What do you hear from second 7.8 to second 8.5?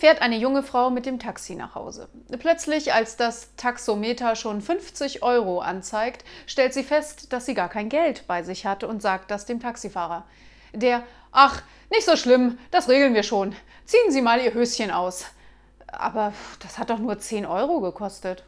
Geld bei